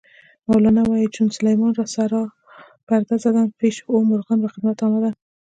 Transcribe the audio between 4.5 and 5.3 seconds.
خدمت آمدند".